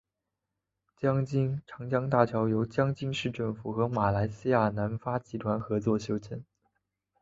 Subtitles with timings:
[0.97, 6.43] 江津长江大桥由江津市政府和马来西亚南发集团合作修建。